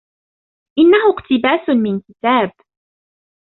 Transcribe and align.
إنهُ 0.79 0.97
إقتباس 1.09 1.69
من 1.69 1.99
كتاب. 1.99 2.51